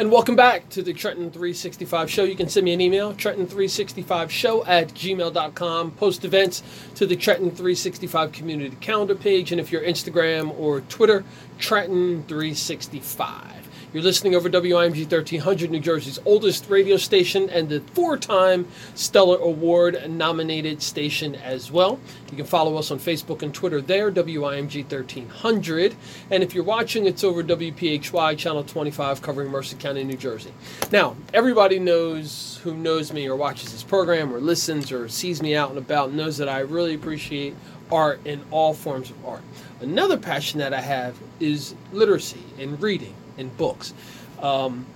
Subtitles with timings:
[0.00, 2.24] And welcome back to the Trenton 365 show.
[2.24, 5.90] You can send me an email, Trenton365show at gmail.com.
[5.90, 6.62] Post events
[6.94, 9.52] to the Trenton 365 community calendar page.
[9.52, 11.22] And if you're Instagram or Twitter,
[11.58, 13.68] Trenton 365.
[13.92, 19.38] You're listening over WIMG 1300, New Jersey's oldest radio station and the four time Stellar
[19.38, 21.98] Award nominated station as well.
[22.30, 25.96] You can follow us on Facebook and Twitter there, WIMG 1300.
[26.30, 30.54] And if you're watching, it's over WPHY Channel 25 covering Mercer County, New Jersey.
[30.92, 35.56] Now, everybody knows who knows me or watches this program or listens or sees me
[35.56, 37.56] out and about knows that I really appreciate
[37.90, 39.42] art in all forms of art.
[39.80, 43.92] Another passion that I have is literacy and reading in books.
[44.40, 44.86] Um,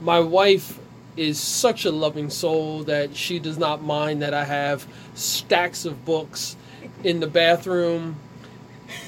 [0.00, 0.78] my wife
[1.16, 6.04] is such a loving soul that she does not mind that I have stacks of
[6.04, 6.56] books
[7.02, 8.16] in the bathroom,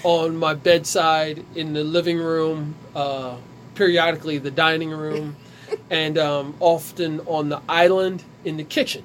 [0.02, 3.36] on my bedside, in the living room, uh,
[3.74, 5.36] periodically the dining room,
[5.90, 9.04] and um, often on the island in the kitchen.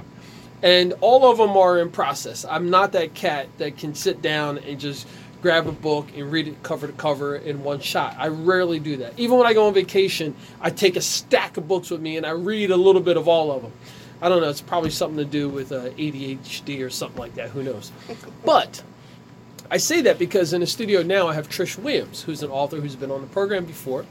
[0.63, 2.43] And all of them are in process.
[2.43, 5.07] I'm not that cat that can sit down and just
[5.41, 8.15] grab a book and read it cover to cover in one shot.
[8.17, 9.13] I rarely do that.
[9.17, 12.25] Even when I go on vacation, I take a stack of books with me and
[12.25, 13.71] I read a little bit of all of them.
[14.21, 14.49] I don't know.
[14.49, 17.49] It's probably something to do with uh, ADHD or something like that.
[17.49, 17.91] Who knows?
[18.43, 18.81] But
[19.69, 22.79] I say that because in the studio now I have Trish Williams, who's an author
[22.79, 24.05] who's been on the program before.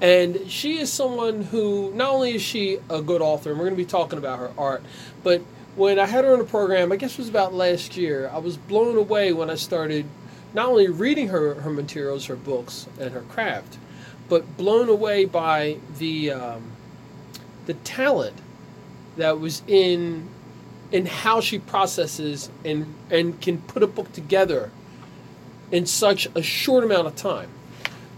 [0.00, 3.76] And she is someone who not only is she a good author, and we're going
[3.76, 4.82] to be talking about her art,
[5.22, 5.40] but
[5.76, 8.38] when I had her on the program, I guess it was about last year, I
[8.38, 10.06] was blown away when I started
[10.54, 13.76] not only reading her, her materials, her books, and her craft,
[14.28, 16.72] but blown away by the um,
[17.66, 18.36] the talent
[19.16, 20.28] that was in
[20.92, 24.70] in how she processes and and can put a book together
[25.72, 27.50] in such a short amount of time.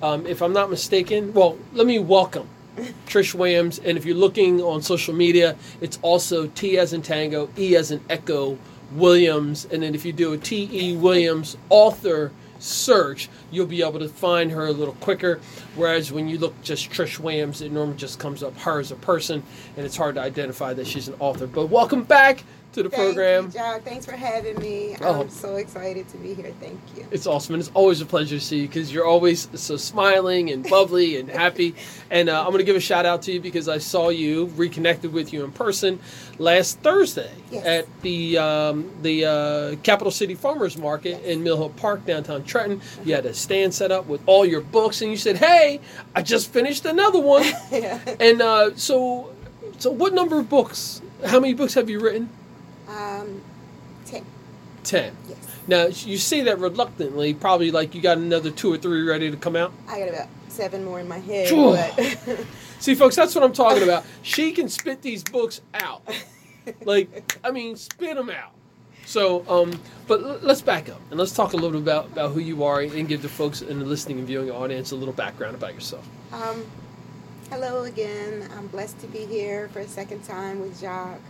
[0.03, 2.49] Um, if I'm not mistaken, well, let me welcome
[3.07, 3.79] Trish Williams.
[3.79, 7.91] And if you're looking on social media, it's also T as in Tango, E as
[7.91, 8.59] in Echo,
[8.93, 10.97] Williams, and then if you do a T.E.
[10.97, 15.41] Williams author search, you'll be able to find her a little quicker.
[15.75, 18.97] Whereas when you look just Trish Williams, it normally just comes up her as a
[18.97, 19.43] person,
[19.77, 21.47] and it's hard to identify that she's an author.
[21.47, 22.45] But welcome back
[22.77, 23.47] to the Thank program.
[23.47, 23.83] You, Jack.
[23.83, 24.97] Thanks for having me.
[25.01, 25.23] Oh.
[25.23, 26.53] I'm so excited to be here.
[26.61, 27.07] Thank you.
[27.11, 30.51] It's awesome, and it's always a pleasure to see you because you're always so smiling
[30.51, 31.75] and bubbly and happy.
[32.09, 34.47] And uh, I'm going to give a shout out to you because I saw you,
[34.55, 35.99] reconnected with you in person
[36.39, 37.67] last Thursday Yes.
[37.67, 42.81] at the um, the uh, Capital City Farmers Market in Mill Hill Park, downtown Trenton.
[43.05, 45.81] You had a stand set up with all your books, and you said, "Hey,
[46.15, 47.99] I just finished another one." yeah.
[48.21, 49.33] and uh, so,
[49.79, 51.03] so what number of books?
[51.25, 52.29] How many books have you written?
[52.89, 53.41] Um,
[54.05, 54.25] ten.
[54.85, 55.17] Ten.
[55.29, 55.39] Yes.
[55.67, 59.37] Now you say that reluctantly, probably like you got another two or three ready to
[59.37, 59.73] come out.
[59.89, 62.39] I got about seven more in my head, but
[62.79, 64.05] See, folks, that's what I'm talking about.
[64.23, 66.03] She can spit these books out,
[66.85, 68.53] like I mean, spit them out.
[69.07, 72.33] So, um, but l- let's back up and let's talk a little bit about, about
[72.33, 75.15] who you are and give the folks in the listening and viewing audience a little
[75.15, 76.07] background about yourself.
[76.33, 76.65] um,
[77.51, 78.49] hello again.
[78.57, 81.21] I'm blessed to be here for a second time with Jacques.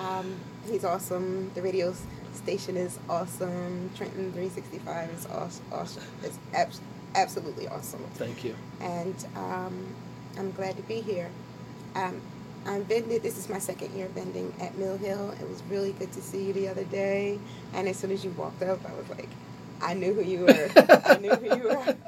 [0.00, 0.36] Um,
[0.68, 1.50] he's awesome.
[1.54, 1.94] The radio
[2.34, 3.90] station is awesome.
[3.96, 5.64] Trenton 365 is awesome.
[5.72, 6.02] awesome.
[6.22, 6.80] It's abs-
[7.14, 8.04] absolutely awesome.
[8.14, 8.54] Thank you.
[8.80, 9.94] and um,
[10.38, 11.30] I'm glad to be here.
[11.94, 12.20] Um,
[12.66, 13.20] I'm vending.
[13.20, 15.34] This is my second year vending at Mill Hill.
[15.40, 17.38] It was really good to see you the other day.
[17.72, 19.28] And as soon as you walked up, I was like,
[19.80, 20.70] I knew who you were.
[21.04, 21.96] I knew who you were.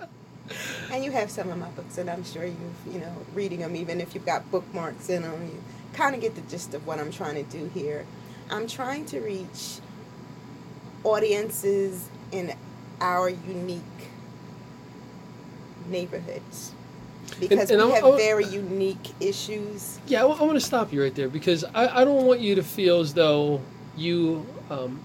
[0.91, 2.59] And you have some of my books, and I'm sure you've,
[2.95, 6.35] you know, reading them, even if you've got bookmarks in them, you kind of get
[6.37, 8.07] the gist of what I'm trying to do here.
[8.51, 9.79] I'm trying to reach
[11.05, 12.55] audiences in
[13.01, 13.83] our unique
[15.89, 16.73] neighborhoods
[17.41, 19.99] because and we I'm- have I'm- very unique issues.
[20.07, 22.63] Yeah, I, want to stop you right there because I, I don't want you to
[22.63, 23.61] feel as though
[23.97, 25.01] you um,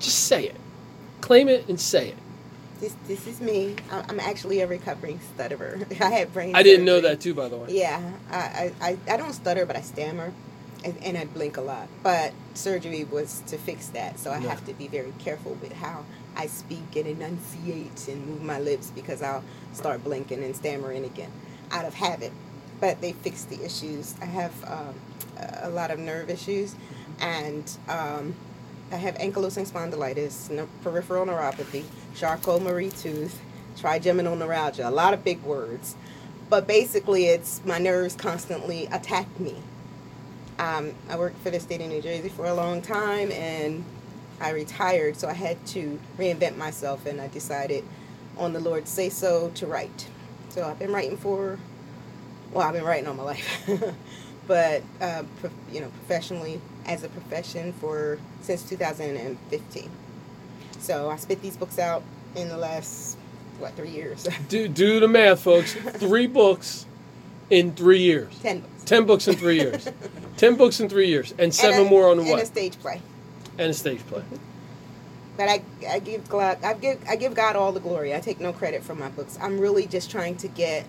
[0.00, 0.56] just say it,
[1.20, 2.16] claim it, and say it.
[2.80, 3.76] This this is me.
[3.90, 5.80] I- I'm actually a recovering stutterer.
[6.00, 6.54] I had brain.
[6.54, 7.68] I didn't know that too, by the way.
[7.70, 10.32] Yeah, I, I, I, I don't stutter, but I stammer,
[10.84, 11.88] and, and I blink a lot.
[12.02, 14.50] But surgery was to fix that, so I Yeah.
[14.50, 16.04] have to be very careful with how
[16.36, 19.42] I speak and enunciate and move my lips because I'll
[19.72, 21.30] start blinking and stammering again
[21.70, 22.32] out of habit.
[22.80, 24.14] But they fixed the issues.
[24.20, 24.94] I have um,
[25.62, 26.74] a lot of nerve issues,
[27.20, 28.34] and um,
[28.92, 31.84] I have ankylosing spondylitis, no, peripheral neuropathy,
[32.14, 33.40] Charcot Marie Tooth,
[33.78, 34.88] trigeminal neuralgia.
[34.88, 35.94] A lot of big words
[36.50, 39.56] but basically it's my nerves constantly attack me
[40.58, 43.84] um, i worked for the state of new jersey for a long time and
[44.40, 47.84] i retired so i had to reinvent myself and i decided
[48.38, 50.08] on the lord's say so to write
[50.50, 51.58] so i've been writing for
[52.52, 53.70] well, I've been writing all my life,
[54.46, 59.90] but uh, pro- you know, professionally as a profession for since 2015.
[60.78, 62.02] So I spit these books out
[62.36, 63.18] in the last
[63.58, 64.26] what three years?
[64.48, 65.74] Do do the math, folks.
[65.74, 66.86] Three books
[67.50, 68.38] in three years.
[68.40, 68.73] Ten books.
[68.84, 69.88] Ten books in three years.
[70.36, 72.78] Ten books in three years, and seven And a- more on the and a stage
[72.80, 73.00] play.
[73.58, 74.22] And a stage play.
[75.36, 78.14] But I, I give God, I give, I give God all the glory.
[78.14, 79.38] I take no credit for my books.
[79.40, 80.86] I'm really just trying to get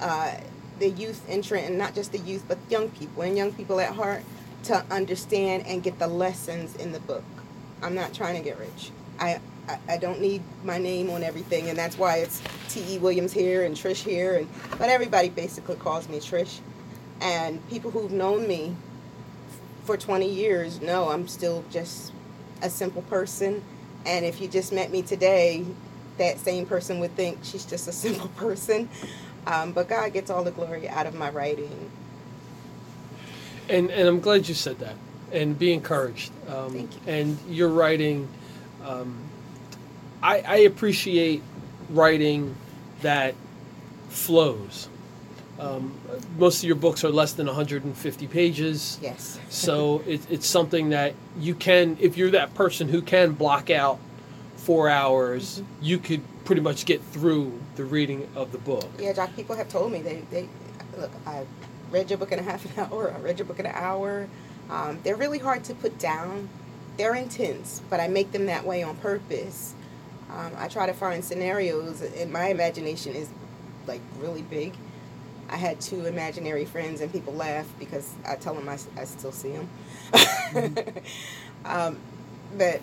[0.00, 0.34] uh,
[0.80, 3.94] the youth entrant, and not just the youth, but young people and young people at
[3.94, 4.22] heart
[4.64, 7.22] to understand and get the lessons in the book.
[7.82, 8.90] I'm not trying to get rich.
[9.20, 9.38] I,
[9.68, 12.94] I, I don't need my name on everything, and that's why it's T.
[12.94, 12.98] E.
[12.98, 14.48] Williams here and Trish here, and
[14.78, 16.58] but everybody basically calls me Trish,
[17.20, 18.76] and people who've known me
[19.84, 22.12] for 20 years know I'm still just
[22.62, 23.62] a simple person.
[24.06, 25.64] And if you just met me today,
[26.18, 28.88] that same person would think she's just a simple person.
[29.46, 31.90] Um, but God gets all the glory out of my writing.
[33.68, 34.94] And and I'm glad you said that.
[35.32, 36.32] And be encouraged.
[36.48, 37.00] Um, Thank you.
[37.06, 38.28] And your writing,
[38.84, 39.16] um,
[40.22, 41.42] I, I appreciate
[41.90, 42.54] writing
[43.02, 43.34] that
[44.08, 44.88] flows.
[45.58, 45.94] Um,
[46.38, 48.98] most of your books are less than 150 pages.
[49.00, 49.38] Yes.
[49.50, 53.98] So it, it's something that you can, if you're that person who can block out
[54.56, 55.84] four hours, Mm-hmm.
[55.84, 58.88] you could pretty much get through the reading of the book.
[58.98, 60.48] Yeah, Jacques, people have told me they, they
[60.98, 61.46] look, I
[61.90, 64.28] read your book in a half an hour, I read your book in an hour.
[64.70, 66.48] Um, they're really hard to put down.
[66.96, 69.74] They're intense, but I make them that way on purpose.
[70.30, 73.28] Um, I try to find scenarios, and my imagination is
[73.86, 74.72] like really big.
[75.48, 79.52] I had two imaginary friends, and people laugh because I tell them I still see
[79.52, 79.68] them.
[81.64, 81.98] um,
[82.56, 82.80] but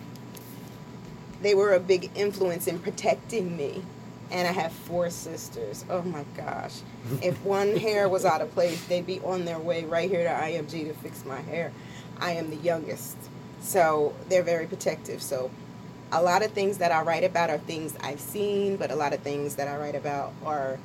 [1.42, 3.84] they were a big influence in protecting me.
[4.30, 5.84] And I have four sisters.
[5.90, 6.80] Oh my gosh.
[7.22, 10.30] If one hair was out of place, they'd be on their way right here to
[10.30, 11.74] IMG to fix my hair.
[12.19, 13.18] I am the youngest.
[13.62, 15.22] So they're very protective.
[15.22, 15.52] So
[16.13, 19.13] a lot of things that I write about are things I've seen, but a lot
[19.13, 20.80] of things that I write about are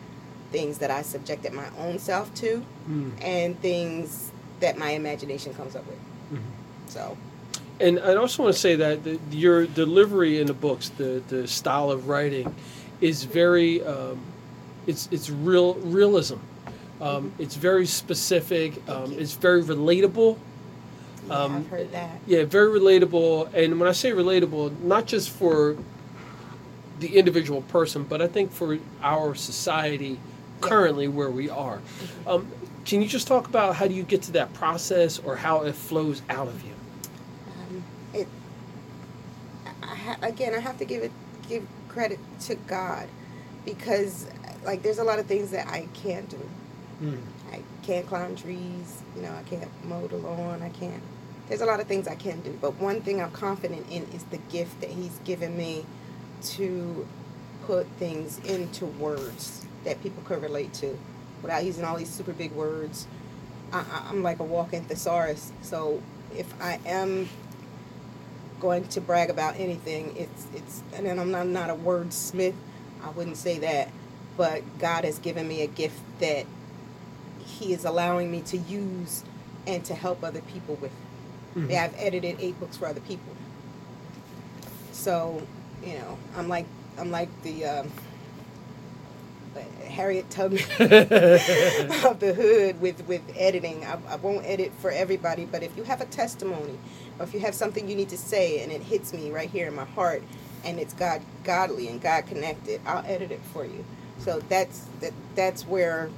[0.53, 3.11] things that I subjected my own self to Mm.
[3.23, 5.99] and things that my imagination comes up with.
[6.33, 6.41] Mhm.
[6.89, 7.17] So
[7.79, 11.47] And I also want to say that the, your delivery in the books, the, the
[11.47, 12.55] style of writing,
[13.03, 14.19] is very, um,
[14.87, 16.37] it's it's real realism.
[17.03, 18.73] Um, it's very specific.
[18.89, 20.39] Um, it's very relatable.
[21.29, 22.19] yeah, Um, I've heard that.
[22.27, 23.53] Yeah, very relatable.
[23.53, 25.77] And when I say relatable, not just for
[27.01, 30.19] the individual person, but I think for our society
[30.61, 31.81] currently where we are.
[32.27, 32.51] Um,
[32.85, 35.75] can you just talk about how do you get to that process or how it
[35.75, 36.73] flows out of you?
[37.49, 38.29] Um, it
[39.83, 41.13] I ha- again I have to give it
[41.49, 43.09] give credit to God
[43.65, 44.29] because
[44.65, 46.49] like there's a lot of things that I can't do.
[47.03, 47.21] Mm.
[47.53, 51.03] I can't climb trees, you know, I can't mow the lawn, I can't
[51.49, 54.25] there's a lot of things I can do, but one thing I'm confident in is
[54.25, 55.85] the gift that he's given me
[56.43, 57.07] to
[57.67, 60.97] put things into words that people could relate to
[61.43, 63.07] without using all these super big words.
[63.73, 65.53] I, I'm like a walking thesaurus.
[65.63, 66.03] So
[66.37, 67.29] if I am
[68.61, 72.55] going to brag about anything, it's it's and I'm not, not a wordsmith.
[73.05, 73.91] I wouldn't say that,
[74.37, 76.47] but God has given me a gift that
[77.45, 79.25] He is allowing me to use
[79.67, 80.93] and to help other people with.
[81.57, 81.71] Mhm.
[81.71, 83.33] Yeah, I've edited eight books for other people.
[84.93, 85.43] So,
[85.85, 86.67] you know, I'm like
[86.99, 87.93] I'm like the um,
[89.89, 93.85] Harriet Tubman of the hood with with editing.
[93.85, 96.79] I, I won't edit for everybody, but if you have a testimony,
[97.19, 99.69] or if you have something you need to say and it hits me right here
[99.69, 100.23] in my heart,
[100.65, 103.85] and it's God godly and God connected, I'll edit it for you.
[104.21, 106.11] So that's that that's where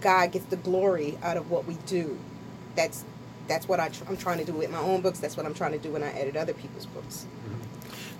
[0.00, 2.18] God gets the glory out of what we do.
[2.76, 3.04] That's
[3.48, 5.20] that's what I tr- I'm trying to do with my own books.
[5.20, 7.26] That's what I'm trying to do when I edit other people's books.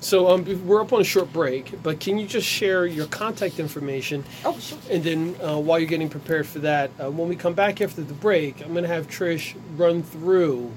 [0.00, 3.58] So um, we're up on a short break, but can you just share your contact
[3.58, 4.24] information?
[4.44, 4.78] Oh, sure.
[4.90, 8.02] And then uh, while you're getting prepared for that, uh, when we come back after
[8.02, 10.72] the break, I'm going to have Trish run through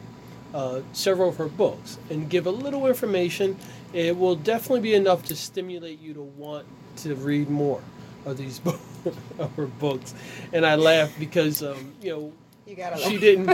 [0.53, 3.57] uh, several of her books and give a little information.
[3.93, 6.65] It will definitely be enough to stimulate you to want
[6.97, 7.81] to read more
[8.25, 8.79] of these bo-
[9.39, 10.13] of her books.
[10.51, 12.33] And I laugh because um, you know
[12.65, 13.47] You she didn't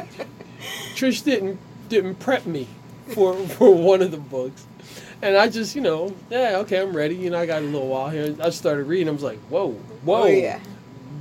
[0.95, 1.59] Trish didn't
[1.89, 2.67] didn't prep me
[3.09, 4.65] for for one of the books.
[5.21, 7.15] And I just, you know, yeah, okay, I'm ready.
[7.15, 8.35] You know, I got a little while here.
[8.41, 9.09] I started reading.
[9.09, 10.59] I was like, whoa, whoa, Oh yeah.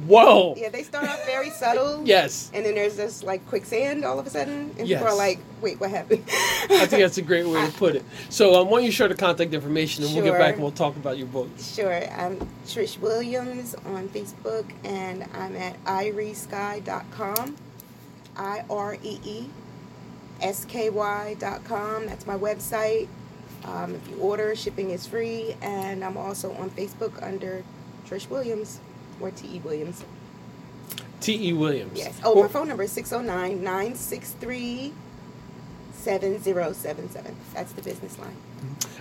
[0.07, 0.55] Whoa.
[0.57, 2.03] Yeah, they start off very subtle.
[2.07, 2.51] Yes.
[2.55, 5.81] And then there's this like quicksand all of a sudden, and people are like, "Wait,
[5.81, 8.05] what happened?" I think that's a great way to put it.
[8.29, 10.71] So, um, why don't you share the contact information, and we'll get back and we'll
[10.71, 11.49] talk about your book.
[11.59, 12.09] Sure.
[12.13, 17.57] I'm Trish Williams on Facebook, and I'm at ireesky.com.
[18.37, 19.47] I R E E
[20.41, 22.07] S K Y.com.
[22.07, 23.09] That's my website.
[23.65, 27.65] Um, if you order, shipping is free, and I'm also on Facebook under
[28.09, 28.81] Trish Williams
[29.21, 30.05] or T E Williams.
[31.21, 31.49] T.
[31.49, 31.53] E.
[31.55, 31.99] Williams.
[31.99, 32.21] Yes.
[32.23, 34.93] Oh, Well, my phone number is 609 963
[36.07, 37.37] 7077.
[37.53, 38.37] That's the business line.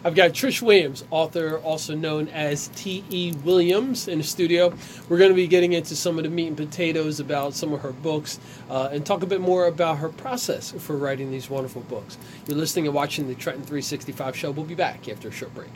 [0.04, 3.04] I've got Trish Williams, author, also known as T.
[3.12, 3.32] E.
[3.44, 4.74] Williams, in the studio.
[5.08, 7.82] We're going to be getting into some of the meat and potatoes about some of
[7.82, 8.40] her books
[8.72, 12.18] uh, and talk a bit more about her process for writing these wonderful books.
[12.48, 14.50] You're listening and watching the Trenton 365 show.
[14.50, 15.70] We'll be back after a short break.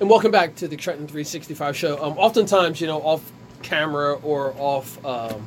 [0.00, 2.02] And welcome back to the Trenton 365 show.
[2.02, 3.32] Um, oftentimes, you know, off
[3.70, 5.46] camera or off um,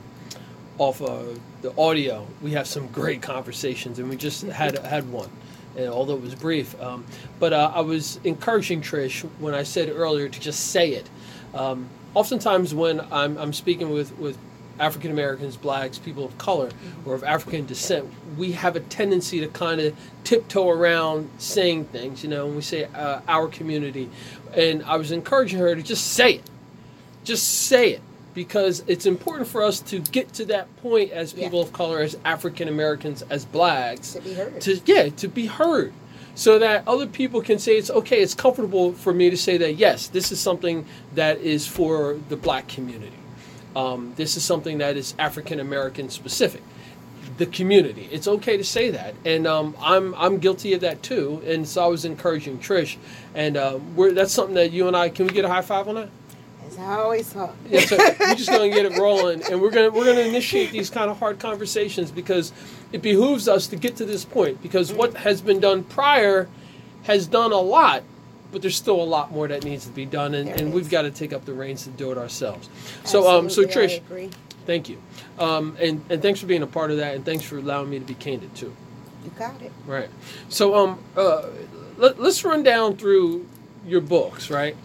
[0.80, 1.24] off uh,
[1.62, 5.30] the audio, we have some great conversations, and we just had had one,
[5.78, 6.82] and although it was brief.
[6.82, 7.06] Um,
[7.40, 11.10] but uh, I was encouraging Trish when I said earlier to just say it.
[11.54, 14.38] Um, oftentimes, when I'm, I'm speaking with with
[14.80, 16.72] African Americans, blacks, people of color,
[17.06, 22.24] or of African descent, we have a tendency to kind of tiptoe around saying things,
[22.24, 24.10] you know, when we say uh, our community.
[24.56, 26.50] And I was encouraging her to just say it.
[27.24, 28.02] Just say it.
[28.34, 31.66] Because it's important for us to get to that point as people Yeah.
[31.66, 34.62] of color, as African Americans, as blacks, To be heard.
[34.62, 35.94] to yeah to be heard.
[36.36, 39.74] So that other people can say it's okay it's comfortable for me to say that
[39.76, 43.12] yes this is something that is for the black community.
[43.76, 46.62] Um, this is something that is african american specific
[47.38, 48.08] the community.
[48.12, 49.16] It's okay to say that.
[49.26, 51.42] And um, I'm, I'm guilty of that too.
[51.48, 52.98] And so i was encouraging trish.
[53.34, 55.88] And uh, we're, that's something that you and i can we get a high five
[55.88, 56.10] on that
[56.68, 57.56] As I always talk.
[57.70, 60.90] yeah, so we're just gonna get it rolling, and we're gonna we're gonna initiate these
[60.90, 62.52] kind of hard conversations because
[62.92, 64.62] it behooves us to get to this point.
[64.62, 66.48] Because what has been done prior
[67.04, 68.04] has done a lot,
[68.52, 71.04] but there's still a lot more that needs to be done, and, and we've got
[71.04, 72.70] to take up the reins to do it ourselves.
[73.04, 74.02] So, um, so Trish,
[74.66, 75.02] thank you,
[75.40, 78.00] um, and and thanks for being a part of that, and thanks for allowing me
[78.00, 78.74] to be candid too.
[79.24, 79.72] You got it.
[79.86, 80.10] Right.
[80.50, 81.48] So um uh
[81.98, 83.48] let, let's run down through
[83.86, 84.76] your books, right?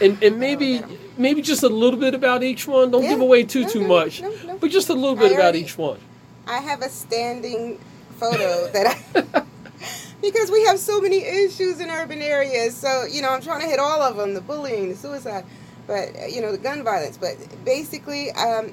[0.00, 2.90] And and maybe Oh, maybe just a little bit about each one.
[2.90, 3.10] Don't Yeah.
[3.10, 4.22] give away too No, too no, much.
[4.22, 4.56] no.
[4.60, 5.98] But just a little bit I about already- each one.
[6.46, 7.78] I have a standing
[8.18, 9.42] photo that I.
[10.22, 12.74] because we have so many issues in urban areas.
[12.76, 15.44] So, you know, I'm trying to hit all of them the bullying, the suicide,
[15.86, 17.16] but, uh, you know, the gun violence.
[17.18, 18.72] But basically, um,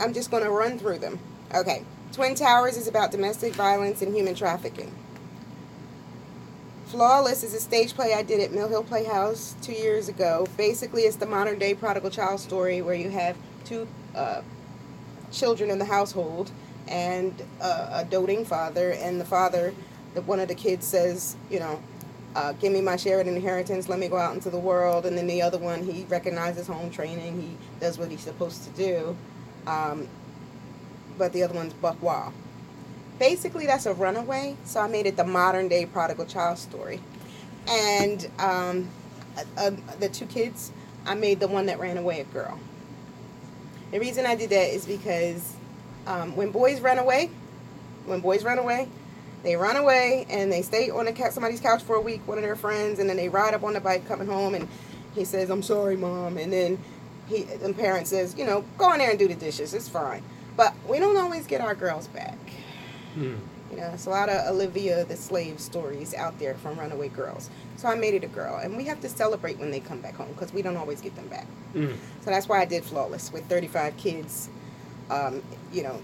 [0.00, 1.18] I'm just going to run through them.
[1.54, 1.84] Okay.
[2.12, 4.90] Twin Towers is about domestic violence and human trafficking.
[6.90, 10.48] Flawless is a stage play I did at Mill Hill Playhouse two years ago.
[10.56, 14.42] Basically, it's the modern day prodigal child story where you have two uh,
[15.30, 16.50] children in the household
[16.88, 19.72] and uh, a doting father, and the father,
[20.14, 21.80] the, one of the kids says, you know,
[22.34, 25.16] uh, give me my share of inheritance, let me go out into the world, and
[25.16, 29.16] then the other one, he recognizes home training, he does what he's supposed to do,
[29.68, 30.08] um,
[31.16, 32.32] but the other one's buck wild.
[33.20, 37.00] Basically, that's a runaway, so I made it the modern day prodigal child story.
[37.68, 38.88] And um,
[39.36, 40.72] uh, uh, the two kids,
[41.04, 42.58] I made the one that ran away a girl.
[43.90, 45.54] The reason I did that is because
[46.06, 47.30] um, when boys run away,
[48.06, 48.88] when boys run away,
[49.42, 52.42] they run away and they stay on cat somebody's couch for a week, one of
[52.42, 54.66] their friends, and then they ride up on the bike coming home, and
[55.14, 56.78] he says, "I'm sorry, mom," and then
[57.28, 59.74] he, the parent says, "You know, go in there and do the dishes.
[59.74, 60.22] It's fine."
[60.56, 62.49] But we don't always get our girls back.
[63.14, 63.36] Hmm.
[63.70, 67.50] You know, it's a lot of Olivia the slave stories out there from runaway girls.
[67.76, 70.16] So I made it a girl, and we have to celebrate when they come back
[70.16, 71.46] home because we don't always get them back.
[71.74, 71.94] Mm.
[72.22, 74.48] So that's why I did Flawless with 35 kids,
[75.08, 76.00] um, you know,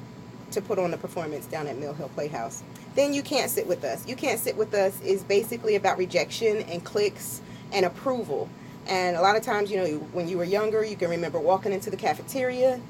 [0.53, 2.63] to put on the performance down at Mill Hill Playhouse.
[2.95, 4.07] Then You Can't Sit With Us.
[4.07, 8.49] You Can't Sit With Us is basically about rejection and clicks and approval.
[8.87, 11.73] And a lot of times, you know, when you were younger, you can remember walking
[11.73, 12.81] into the cafeteria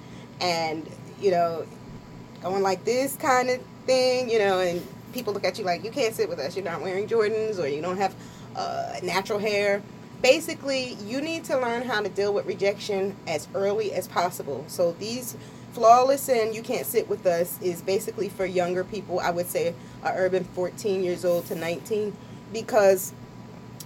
[0.40, 0.86] and,
[1.18, 1.66] you know,
[2.42, 5.90] going like this kind of thing, you know, and people look at you like, you
[5.90, 6.56] can't sit with us.
[6.56, 8.14] You're not wearing Jordans or you don't have
[8.54, 9.82] uh, natural hair.
[10.22, 14.64] Basically, you need to learn how to deal with rejection as early as possible.
[14.66, 15.36] So these
[15.72, 19.20] flawless and you can't sit with us is basically for younger people.
[19.20, 22.16] I would say a urban 14 years old to 19
[22.52, 23.12] because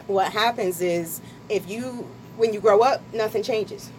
[0.06, 3.90] what happens is if you when you grow up, nothing changes.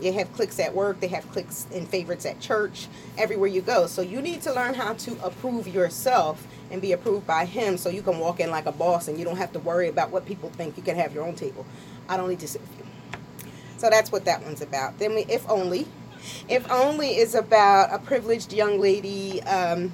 [0.00, 3.86] They have clicks at work, they have clicks and favorites at church, everywhere you go.
[3.86, 7.88] So you need to learn how to approve yourself and be approved by him so
[7.90, 10.26] you can walk in like a boss and you don't have to worry about what
[10.26, 10.76] people think.
[10.76, 11.66] You can have your own table.
[12.08, 12.84] I don't need to sit with you.
[13.76, 14.98] So that's what that one's about.
[14.98, 15.86] Then we, if only,
[16.48, 19.42] if only is about a privileged young lady.
[19.44, 19.92] Um,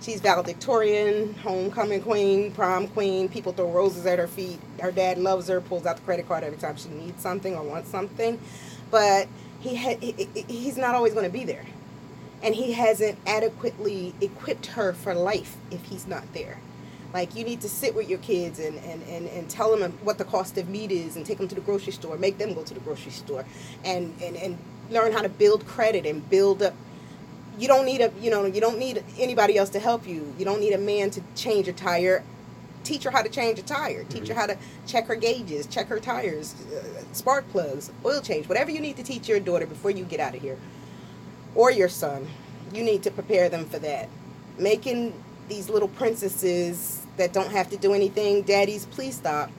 [0.00, 3.28] she's valedictorian, homecoming queen, prom queen.
[3.28, 4.60] People throw roses at her feet.
[4.80, 7.62] Her dad loves her, pulls out the credit card every time she needs something or
[7.62, 8.38] wants something,
[8.94, 9.28] but
[9.60, 11.66] he, ha- he he's not always going to be there,
[12.44, 16.60] and he hasn't adequately equipped her for life if he's not there.
[17.12, 20.18] Like you need to sit with your kids and, and, and, and tell them what
[20.18, 22.62] the cost of meat is and take them to the grocery store, make them go
[22.62, 23.44] to the grocery store
[23.84, 24.58] and, and, and
[24.90, 26.74] learn how to build credit and build up
[27.58, 30.34] you don't need a you know you don't need anybody else to help you.
[30.38, 32.24] You don't need a man to change a tire.
[32.84, 34.04] Teach her how to change a tire.
[34.04, 38.48] Teach her how to check her gauges, check her tires, uh, spark plugs, oil change,
[38.48, 40.58] whatever you need to teach your daughter before you get out of here,
[41.54, 42.28] or your son.
[42.72, 44.08] You need to prepare them for that.
[44.58, 45.12] Making
[45.48, 48.42] these little princesses that don't have to do anything.
[48.42, 49.50] Daddies, please stop.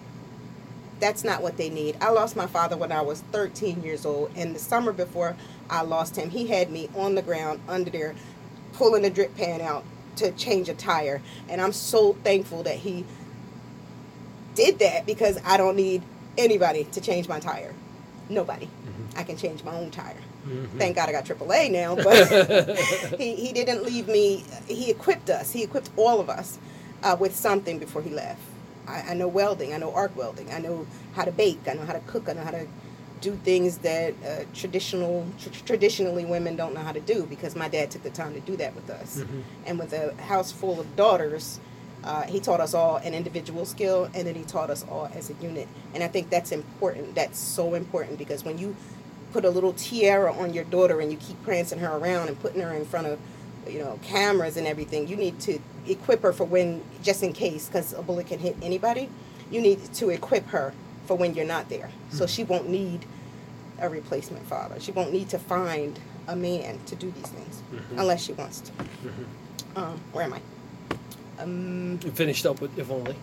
[0.99, 1.97] That's not what they need.
[1.99, 5.35] I lost my father when I was 13 years old, and the summer before
[5.69, 8.15] I lost him, he had me on the ground under there
[8.73, 9.83] pulling a drip pan out
[10.17, 11.21] to change a tire.
[11.49, 13.05] And I'm so thankful that he
[14.55, 16.03] did that because I don't need
[16.37, 17.73] anybody to change my tire.
[18.29, 18.69] Nobody.
[19.15, 20.15] I can change my own tire.
[20.77, 24.43] Thank God I got AAA now, but he, he didn't leave me.
[24.67, 25.51] He equipped us.
[25.53, 26.59] He equipped all of us
[27.03, 28.41] uh, with something before he left.
[28.87, 29.73] I, I know welding.
[29.73, 30.51] I know arc welding.
[30.51, 31.61] I know how to bake.
[31.67, 32.29] I know how to cook.
[32.29, 32.67] I know how to
[33.25, 37.67] do things that uh, traditional tr- traditionally women don't know how to do because my
[37.67, 39.23] dad took the time to do that with us.
[39.65, 41.59] And with a house full of daughters,
[42.03, 45.31] uh, he taught us all an individual skill, and then he taught us all as
[45.31, 45.67] a unit.
[45.95, 47.15] And I think that's important.
[47.15, 48.75] That's so important because when you
[49.33, 52.61] put a little tiara on your daughter and you keep prancing her around and putting
[52.61, 53.19] her in front of
[53.67, 57.67] you know cameras and everything you need to equip her for when just in case
[57.67, 59.09] because a bullet can hit anybody
[59.49, 60.71] you need to equip her
[61.07, 63.05] for when you're not there so she won't need
[63.79, 67.61] a replacement father she won't need to find a man to do these things
[67.97, 68.71] unless she wants to
[69.75, 70.41] um, where am i
[71.39, 73.15] um, You finished up with if only.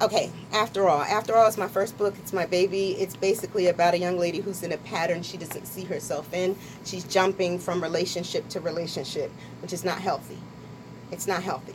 [0.00, 1.02] Okay, After All.
[1.02, 2.14] After All is my first book.
[2.18, 2.92] It's my baby.
[2.92, 6.56] It's basically about a young lady who's in a pattern she doesn't see herself in.
[6.84, 10.38] She's jumping from relationship to relationship, which is not healthy.
[11.10, 11.74] It's not healthy.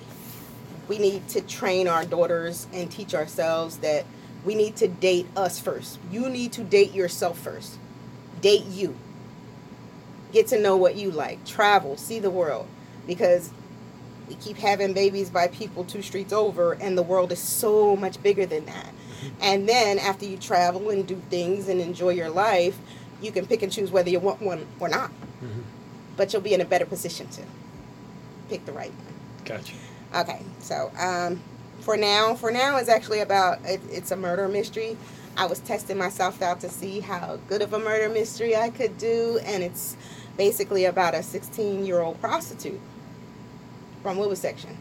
[0.87, 4.05] We need to train our daughters and teach ourselves that
[4.43, 5.99] we need to date us first.
[6.11, 7.77] You need to date yourself first.
[8.41, 8.95] Date you.
[10.31, 11.45] Get to know what you like.
[11.45, 12.67] Travel, see the world.
[13.05, 13.51] Because
[14.27, 18.21] we keep having babies by people two streets over and the world is so much
[18.21, 18.89] bigger than that
[19.41, 22.77] and then after you travel and do things and enjoy your life
[23.21, 25.11] you can pick and choose whether you want one or not
[26.17, 27.41] but you'll be in a better position to
[28.49, 29.13] pick the right one
[29.45, 29.73] Gotcha.
[30.13, 31.39] okay so um,
[31.79, 34.97] for now for now is actually about it, it's a murder mystery
[35.37, 38.97] i was testing myself out to see how good of a murder mystery i could
[38.97, 39.95] do and it's
[40.37, 42.79] basically about a 16 year old prostitute
[44.03, 44.77] from Wilbur section.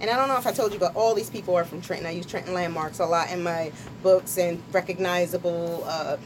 [0.00, 2.06] And I don't know if I told you, but all these people are from Trenton.
[2.06, 6.16] I use Trenton landmarks a lot in my books and recognizable, uh,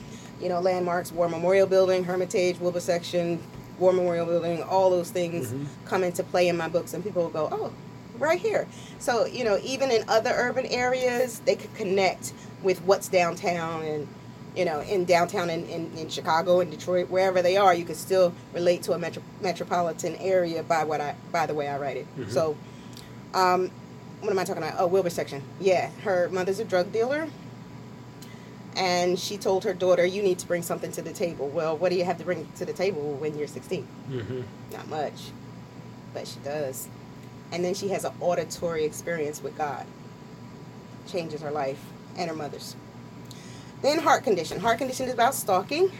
[0.40, 3.42] you know, landmarks, War Memorial Building, Hermitage, Wilbur section,
[3.78, 5.66] War Memorial Building, all those things Mhm.
[5.86, 7.72] come into play in my books, and people will go, oh,
[8.18, 8.66] right here.
[8.98, 14.08] So, you know, even in other urban areas, they could connect with what's downtown and
[14.56, 17.96] you know, in downtown in, in, in Chicago and Detroit, wherever they are, you could
[17.96, 21.96] still relate to a metro, metropolitan area by what I by the way I write
[21.96, 22.06] it.
[22.16, 22.30] Mhm.
[22.30, 22.56] So,
[23.34, 23.72] um,
[24.20, 24.76] what am I talking about?
[24.78, 25.42] Oh, Wilbur section.
[25.60, 27.26] Yeah, her mother's a drug dealer,
[28.76, 31.90] and she told her daughter, "You need to bring something to the table." Well, what
[31.90, 33.86] do you have to bring to the table when you're 16?
[34.08, 34.40] Mm-hmm.
[34.72, 35.30] Not much,
[36.12, 36.86] but she does.
[37.54, 39.86] And then she has an auditory experience with God.
[41.06, 41.78] Changes her life
[42.16, 42.74] and her mother's.
[43.80, 44.58] Then heart condition.
[44.58, 45.92] Heart condition is about stalking.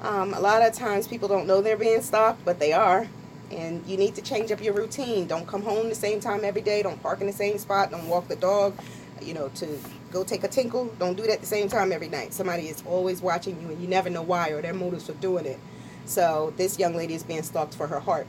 [0.00, 3.06] Um, a lot of times people don't know they're being stalked, but they are.
[3.50, 5.26] And you need to change up your routine.
[5.26, 6.82] Don't come home the same time every day.
[6.82, 7.90] Don't park in the same spot.
[7.90, 8.74] Don't walk the dog.
[9.20, 9.78] You know, to
[10.10, 10.86] go take a tinkle.
[10.98, 12.32] Don't do that at the same time every night.
[12.32, 15.44] Somebody is always watching you, and you never know why or their motives for doing
[15.44, 15.58] it.
[16.06, 18.26] So this young lady is being stalked for her heart.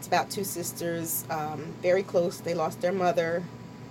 [0.00, 2.40] It's about two sisters, um, very close.
[2.40, 3.42] They lost their mother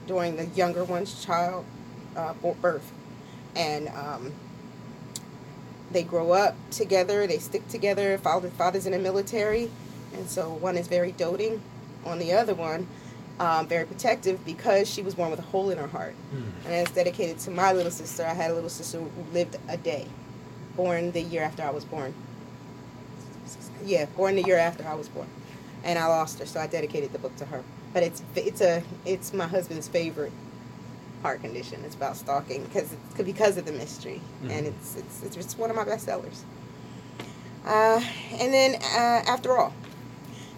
[0.07, 1.67] during the younger one's child
[2.15, 2.91] uh, birth,
[3.55, 4.33] and um,
[5.91, 7.27] they grow up together.
[7.27, 8.17] They stick together.
[8.17, 9.69] Father, father's in the military,
[10.15, 11.61] and so one is very doting
[12.03, 12.87] on the other one,
[13.39, 16.15] um, very protective because she was born with a hole in her heart,
[16.65, 18.25] and it's dedicated to my little sister.
[18.25, 20.07] I had a little sister who lived a day,
[20.75, 22.15] born the year after I was born.
[23.85, 25.27] Yeah, born the year after I was born
[25.83, 27.63] and I lost her, so I dedicated the book to her.
[27.93, 30.31] but it's it's a it's my husband's favorite
[31.23, 31.83] heart condition.
[31.85, 34.51] It's about stalking because it's because of the mystery, Mhm.
[34.51, 36.43] and it's it's it's just one of my best sellers.
[37.65, 38.01] Uh,
[38.39, 39.73] and then uh, after all,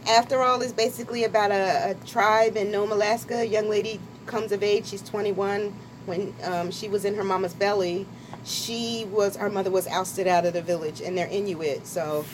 [0.07, 3.35] after all is basically about a, a tribe in Nome, Alaska.
[3.39, 4.87] A young lady comes of age.
[4.87, 5.73] She's 21.
[6.05, 8.07] When um, she was in her mama's belly,
[8.43, 11.85] she was her mother was ousted out of the village, and they're Inuit.
[11.85, 12.25] So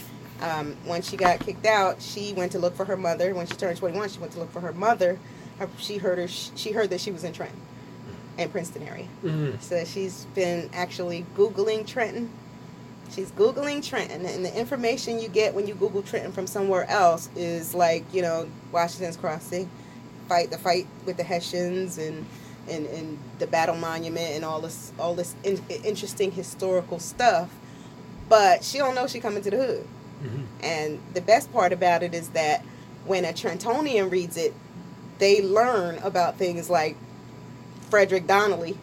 [0.42, 3.34] um, when she got kicked out, she went to look for her mother.
[3.34, 5.20] When she turned 21, she went to look for her mother.
[5.60, 6.28] Her, she heard her.
[6.28, 7.60] She heard that she was in Trenton,
[8.38, 9.08] in Princeton area.
[9.24, 9.62] Mhm.
[9.62, 12.30] So she's been actually Googling Trenton.
[13.16, 17.30] She's Googling Trenton, and the information you get when you Google Trenton from somewhere else
[17.36, 19.70] is like, you know, Washington's Crossing,
[20.28, 22.26] fight the fight with the Hessians, and
[22.70, 27.50] and, and the battle monument, and all this all this in, interesting historical stuff.
[28.28, 29.88] But she don't know she coming to the hood.
[30.24, 30.46] Mhm.
[30.62, 32.64] And the best part about it is that
[33.06, 34.54] when a Trentonian reads it,
[35.20, 36.96] they learn about things like
[37.90, 38.78] Frederick Donnelly.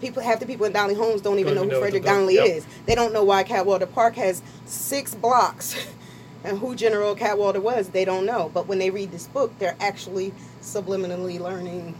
[0.00, 2.04] People, half the people in Donnelly Homes don't even Don't know even who know Frederick
[2.04, 2.46] Donnelly yep.
[2.46, 2.66] is.
[2.86, 5.76] They don't know why Cadwalader Park has six blocks,
[6.44, 7.88] and who General Cadwalader was.
[7.90, 8.50] They don't know.
[8.52, 11.94] But when they read this book, they're actually subliminally learning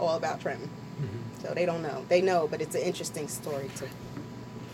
[0.00, 0.70] all about Trenton.
[1.00, 1.42] Mhm.
[1.46, 2.04] So they don't know.
[2.08, 3.88] They know, but it's an interesting story too.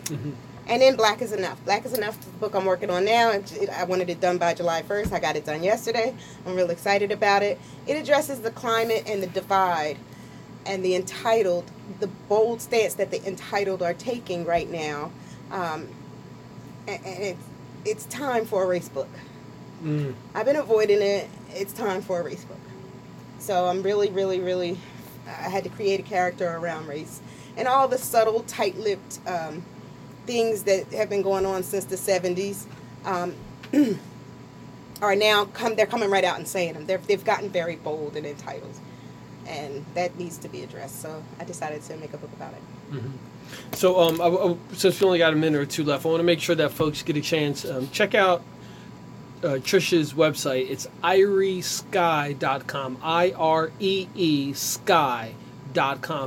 [0.05, 0.33] Mhm.
[0.69, 1.63] And then Black is Enough.
[1.65, 3.31] Black is Enough, the book I'm working on now.
[3.31, 5.11] It- I wanted it done by July 1st.
[5.13, 6.15] I got it done yesterday.
[6.47, 7.59] I'm real excited about it.
[7.87, 9.97] It addresses the climate and the divide
[10.67, 11.65] and the entitled,
[11.99, 15.11] the bold stance that the entitled are taking right now.
[15.51, 15.89] Um,
[16.87, 17.43] and and it's,
[17.85, 19.09] it's time for a race book.
[19.83, 20.13] Mm.
[20.35, 21.29] I've been avoiding it.
[21.51, 22.59] It's time for a race book.
[23.39, 24.77] So I'm really, really, really.
[25.27, 27.21] I had to create a character around race
[27.57, 29.63] and all the subtle, tight-lipped um,
[30.29, 32.65] things that have been going on since the '70s
[33.03, 33.33] um,
[35.01, 35.75] are now come.
[35.75, 36.85] They're coming right out and saying them.
[36.85, 38.75] They're, they've gotten very bold and entitled,
[39.47, 41.01] and that needs to be addressed.
[41.01, 42.61] So I decided to make a book about it.
[42.93, 43.13] Mhm.
[43.73, 46.19] So, um, I, I, since we only got a minute or two left, I want
[46.19, 47.65] to make sure that folks get a chance.
[47.65, 48.43] Um, check out
[49.43, 50.69] uh, Trisha's website.
[50.69, 52.97] It's ireesky.com.
[53.01, 55.48] I R E E sky.com.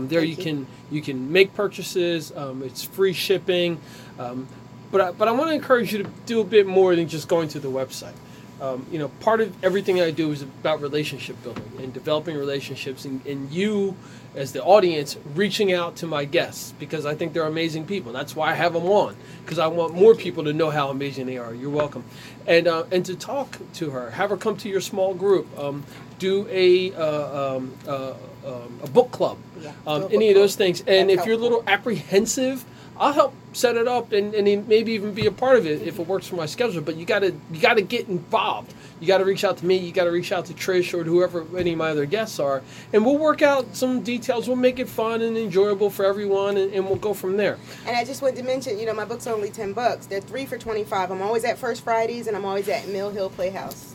[0.08, 0.42] There Thank you you.
[0.42, 2.32] can you can make purchases.
[2.36, 3.80] Um, it's free shipping.
[4.18, 4.46] Um,
[4.90, 7.26] but I, but I want to encourage you to do a bit more than just
[7.28, 8.14] going to the website.
[8.62, 13.04] Um, you know, part of everything I do is about relationship building and developing relationships,
[13.04, 13.96] and, and you,
[14.36, 18.12] as the audience, reaching out to my guests because I think they're amazing people.
[18.12, 21.26] That's why I have them on because I want more people to know how amazing
[21.26, 21.52] they are.
[21.52, 22.04] You're welcome,
[22.46, 25.82] and uh, and to talk to her, have her come to your small group, um,
[26.20, 28.14] do a uh, um, uh,
[28.46, 30.66] um, a book club, Yeah, um, any book of those club.
[30.66, 30.80] things.
[30.86, 32.64] And That's if you're a little apprehensive,
[33.02, 35.98] I'll help set it up and, and maybe even be a part of it if
[35.98, 36.82] it works for my schedule.
[36.82, 38.72] But you gotta you gotta get involved.
[39.00, 39.76] You gotta reach out to me.
[39.76, 42.62] You gotta reach out to Trish or whoever any of my other guests are,
[42.92, 44.46] and we'll work out some details.
[44.46, 47.58] We'll make it fun and enjoyable for everyone, and, and we'll go from there.
[47.88, 50.06] And I just wanted to mention, you know, my book's only ten bucks.
[50.06, 51.10] They're three for twenty five.
[51.10, 53.91] I'm always at First Fridays, and I'm always at Mill Hill Playhouse.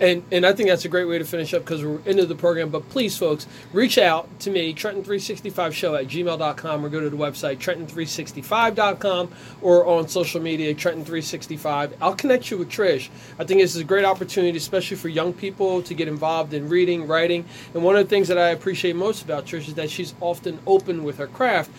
[0.00, 2.34] And and I think that's a great way to finish up because we're into the
[2.34, 2.70] program.
[2.70, 7.58] But please, folks, reach out to me, Trenton365show at gmail.com, or go to the website,
[7.58, 11.92] Trenton365.com, or on social media, Trenton365.
[12.00, 13.08] I'll connect you with Trish.
[13.38, 16.68] I think this is a great opportunity, especially for young people, to get involved in
[16.68, 17.44] reading, writing.
[17.74, 20.58] And one of the things that I appreciate most about Trish is that she's often
[20.66, 21.70] open with her craft.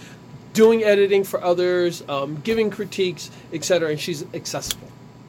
[0.54, 4.88] Doing editing for others, um, giving critiques, etc., and she's accessible.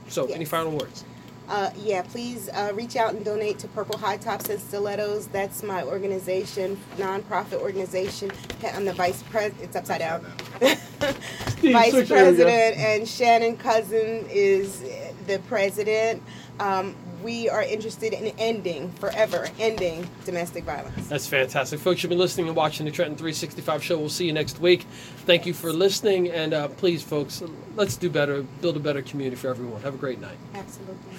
[0.08, 1.02] So, any final words?
[1.48, 5.26] Uh, yeah, please uh, reach out and donate to Purple High Tops and Stilettos.
[5.26, 8.30] That's my organization, nonprofit organization.
[8.62, 9.62] I'm the vice president.
[9.62, 10.22] It's upside down.
[10.60, 12.44] vice switch there we go.
[12.44, 14.82] president, and Shannon Cousin is
[15.26, 16.22] the president.
[16.60, 16.94] Um,
[17.24, 21.08] we are interested in ending, forever ending domestic violence.
[21.08, 21.80] That's fantastic.
[21.80, 23.98] Folks, you've been listening and watching the Trenton 365 show.
[23.98, 24.82] We'll see you next week.
[25.24, 26.30] Thank you for listening.
[26.30, 27.42] And uh, please, folks,
[27.74, 29.80] let's do better, build a better community for everyone.
[29.82, 30.36] Have a great night.
[30.54, 31.16] Absolutely.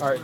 [0.00, 0.20] All right.